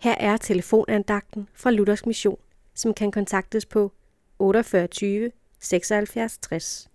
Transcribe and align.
Her 0.00 0.14
er 0.14 0.36
telefonandagten 0.36 1.48
fra 1.54 1.70
Luthers 1.70 2.06
Mission, 2.06 2.38
som 2.74 2.94
kan 2.94 3.10
kontaktes 3.10 3.66
på 3.66 3.92
48 4.38 5.30
76 5.60 6.38
60. 6.38 6.90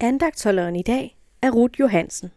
Andagtholderen 0.00 0.76
i 0.76 0.82
dag 0.82 1.18
er 1.42 1.50
Ruth 1.50 1.80
Johansen. 1.80 2.30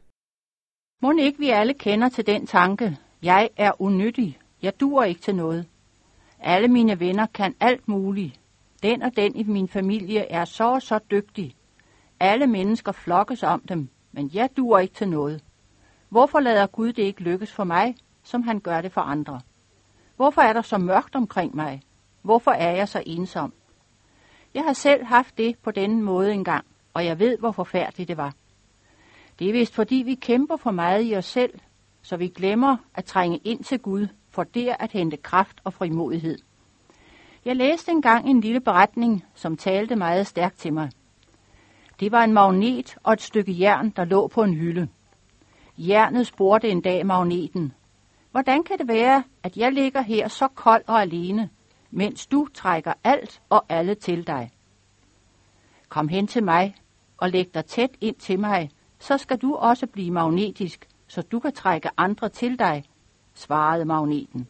Må 1.01 1.11
ikke 1.19 1.39
vi 1.39 1.49
alle 1.49 1.73
kender 1.73 2.09
til 2.09 2.27
den 2.27 2.47
tanke, 2.47 2.97
jeg 3.23 3.49
er 3.57 3.81
unyttig, 3.81 4.39
jeg 4.61 4.79
dur 4.79 5.03
ikke 5.03 5.21
til 5.21 5.35
noget. 5.35 5.65
Alle 6.39 6.67
mine 6.67 6.99
venner 6.99 7.25
kan 7.25 7.55
alt 7.59 7.87
muligt. 7.87 8.39
Den 8.83 9.01
og 9.01 9.15
den 9.15 9.35
i 9.35 9.43
min 9.43 9.67
familie 9.67 10.31
er 10.31 10.45
så 10.45 10.73
og 10.73 10.81
så 10.81 10.99
dygtig. 11.11 11.55
Alle 12.19 12.47
mennesker 12.47 12.91
flokkes 12.91 13.43
om 13.43 13.61
dem, 13.61 13.89
men 14.11 14.31
jeg 14.33 14.49
dur 14.57 14.79
ikke 14.79 14.93
til 14.93 15.09
noget. 15.09 15.43
Hvorfor 16.09 16.39
lader 16.39 16.67
Gud 16.67 16.93
det 16.93 17.03
ikke 17.03 17.21
lykkes 17.21 17.51
for 17.51 17.63
mig, 17.63 17.95
som 18.23 18.43
han 18.43 18.59
gør 18.59 18.81
det 18.81 18.91
for 18.91 19.01
andre? 19.01 19.41
Hvorfor 20.17 20.41
er 20.41 20.53
der 20.53 20.61
så 20.61 20.77
mørkt 20.77 21.15
omkring 21.15 21.55
mig? 21.55 21.81
Hvorfor 22.21 22.51
er 22.51 22.75
jeg 22.75 22.87
så 22.87 23.03
ensom? 23.05 23.53
Jeg 24.53 24.63
har 24.63 24.73
selv 24.73 25.05
haft 25.05 25.37
det 25.37 25.57
på 25.63 25.71
denne 25.71 26.01
måde 26.01 26.33
engang, 26.33 26.65
og 26.93 27.05
jeg 27.05 27.19
ved, 27.19 27.37
hvor 27.37 27.51
forfærdeligt 27.51 28.07
det 28.07 28.17
var. 28.17 28.33
Det 29.39 29.49
er 29.49 29.53
vist 29.53 29.75
fordi, 29.75 29.95
vi 29.95 30.15
kæmper 30.15 30.57
for 30.57 30.71
meget 30.71 31.11
i 31.11 31.15
os 31.15 31.25
selv, 31.25 31.59
så 32.01 32.17
vi 32.17 32.27
glemmer 32.27 32.77
at 32.95 33.05
trænge 33.05 33.37
ind 33.37 33.63
til 33.63 33.79
Gud, 33.79 34.07
for 34.29 34.43
der 34.43 34.75
at 34.79 34.91
hente 34.91 35.17
kraft 35.17 35.61
og 35.63 35.73
frimodighed. 35.73 36.37
Jeg 37.45 37.55
læste 37.55 37.91
engang 37.91 38.29
en 38.29 38.41
lille 38.41 38.59
beretning, 38.59 39.25
som 39.35 39.57
talte 39.57 39.95
meget 39.95 40.27
stærkt 40.27 40.57
til 40.57 40.73
mig. 40.73 40.91
Det 41.99 42.11
var 42.11 42.23
en 42.23 42.33
magnet 42.33 42.97
og 43.03 43.13
et 43.13 43.21
stykke 43.21 43.59
jern, 43.59 43.89
der 43.89 44.05
lå 44.05 44.27
på 44.27 44.43
en 44.43 44.53
hylde. 44.53 44.87
Jernet 45.77 46.27
spurgte 46.27 46.69
en 46.69 46.81
dag 46.81 47.05
magneten, 47.05 47.73
hvordan 48.37 48.63
kan 48.63 48.77
det 48.77 48.87
være, 48.87 49.23
at 49.43 49.57
jeg 49.57 49.71
ligger 49.71 50.01
her 50.01 50.27
så 50.27 50.47
kold 50.47 50.83
og 50.87 51.01
alene, 51.01 51.49
mens 51.91 52.27
du 52.27 52.47
trækker 52.53 52.93
alt 53.03 53.41
og 53.49 53.65
alle 53.69 53.95
til 53.95 54.27
dig? 54.27 54.51
Kom 55.89 56.07
hen 56.07 56.27
til 56.27 56.43
mig 56.43 56.75
og 57.17 57.29
læg 57.29 57.53
dig 57.53 57.65
tæt 57.65 57.89
ind 58.01 58.15
til 58.15 58.39
mig, 58.39 58.71
så 58.99 59.17
skal 59.17 59.37
du 59.37 59.55
også 59.55 59.87
blive 59.87 60.11
magnetisk, 60.11 60.87
så 61.07 61.21
du 61.21 61.39
kan 61.39 61.53
trække 61.53 61.89
andre 61.97 62.29
til 62.29 62.59
dig, 62.59 62.83
svarede 63.33 63.85
magneten. 63.85 64.47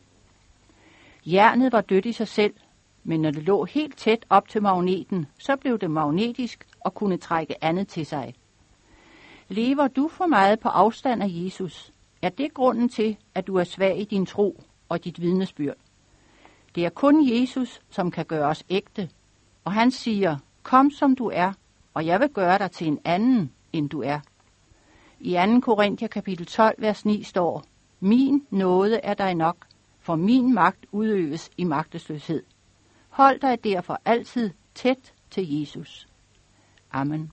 Jernet 1.25 1.71
var 1.71 1.81
dødt 1.81 2.05
i 2.05 2.11
sig 2.11 2.27
selv, 2.27 2.53
men 3.03 3.21
når 3.21 3.31
det 3.31 3.43
lå 3.43 3.65
helt 3.65 3.97
tæt 3.97 4.25
op 4.29 4.47
til 4.47 4.61
magneten, 4.61 5.25
så 5.39 5.55
blev 5.55 5.79
det 5.79 5.91
magnetisk 5.91 6.67
og 6.79 6.93
kunne 6.93 7.17
trække 7.17 7.63
andet 7.63 7.87
til 7.87 8.05
sig. 8.05 8.33
Lever 9.47 9.87
du 9.87 10.07
for 10.07 10.25
meget 10.25 10.59
på 10.59 10.69
afstand 10.69 11.23
af 11.23 11.27
Jesus, 11.29 11.91
er 12.21 12.29
det 12.29 12.53
grunden 12.53 12.89
til, 12.89 13.17
at 13.35 13.47
du 13.47 13.55
er 13.55 13.63
svag 13.63 13.99
i 13.99 14.03
din 14.03 14.25
tro 14.25 14.63
og 14.89 15.03
dit 15.03 15.21
vidnesbyrd. 15.21 15.75
Det 16.75 16.85
er 16.85 16.89
kun 16.89 17.29
Jesus, 17.29 17.81
som 17.89 18.11
kan 18.11 18.25
gøre 18.25 18.47
os 18.47 18.63
ægte, 18.69 19.09
og 19.63 19.73
han 19.73 19.91
siger, 19.91 20.37
kom 20.63 20.91
som 20.91 21.15
du 21.15 21.31
er, 21.33 21.53
og 21.93 22.05
jeg 22.05 22.19
vil 22.19 22.29
gøre 22.29 22.57
dig 22.57 22.71
til 22.71 22.87
en 22.87 22.99
anden, 23.05 23.51
end 23.73 23.89
du 23.89 24.01
er. 24.01 24.19
I 25.19 25.33
2. 25.33 25.59
Korinther 25.59 26.07
kapitel 26.07 26.45
12, 26.45 26.75
vers 26.81 27.05
9 27.05 27.23
står, 27.23 27.63
Min 27.99 28.45
nåde 28.49 28.99
er 29.03 29.13
dig 29.13 29.35
nok, 29.35 29.57
for 29.99 30.15
min 30.15 30.53
magt 30.53 30.85
udøves 30.91 31.49
i 31.57 31.63
magtesløshed. 31.63 32.43
Hold 33.09 33.39
dig 33.39 33.63
derfor 33.63 34.01
altid 34.05 34.49
tæt 34.75 35.13
til 35.31 35.59
Jesus. 35.59 36.07
Amen. 36.91 37.31